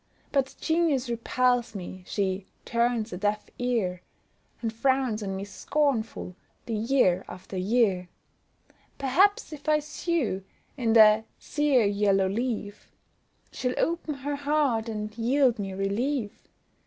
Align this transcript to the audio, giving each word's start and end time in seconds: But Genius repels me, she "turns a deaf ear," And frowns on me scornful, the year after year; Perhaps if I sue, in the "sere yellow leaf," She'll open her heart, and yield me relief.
But 0.31 0.55
Genius 0.59 1.11
repels 1.11 1.75
me, 1.75 2.03
she 2.07 2.47
"turns 2.65 3.13
a 3.13 3.17
deaf 3.17 3.51
ear," 3.59 4.01
And 4.59 4.73
frowns 4.73 5.21
on 5.21 5.35
me 5.35 5.45
scornful, 5.45 6.35
the 6.65 6.73
year 6.73 7.23
after 7.27 7.55
year; 7.55 8.09
Perhaps 8.97 9.53
if 9.53 9.69
I 9.69 9.77
sue, 9.77 10.43
in 10.75 10.93
the 10.93 11.25
"sere 11.37 11.85
yellow 11.85 12.27
leaf," 12.27 12.91
She'll 13.51 13.79
open 13.79 14.15
her 14.15 14.37
heart, 14.37 14.89
and 14.89 15.15
yield 15.15 15.59
me 15.59 15.71
relief. 15.75 16.47